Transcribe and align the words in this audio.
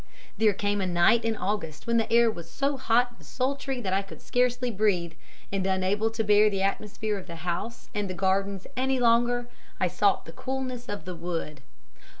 There 0.35 0.53
came 0.55 0.81
a 0.81 0.87
night 0.87 1.23
in 1.23 1.37
August 1.37 1.85
when 1.85 1.97
the 1.97 2.11
air 2.11 2.31
was 2.31 2.49
so 2.49 2.75
hot 2.75 3.11
and 3.15 3.23
sultry 3.23 3.79
that 3.81 3.93
I 3.93 4.01
could 4.01 4.19
scarcely 4.19 4.71
breathe, 4.71 5.13
and 5.51 5.63
unable 5.67 6.09
to 6.09 6.23
bear 6.23 6.49
the 6.49 6.63
atmosphere 6.63 7.19
of 7.19 7.27
the 7.27 7.35
house 7.45 7.87
and 7.93 8.17
gardens 8.17 8.65
any 8.75 8.99
longer, 8.99 9.47
I 9.79 9.87
sought 9.89 10.25
the 10.25 10.31
coolness 10.31 10.89
of 10.89 11.05
the 11.05 11.13
wood. 11.15 11.61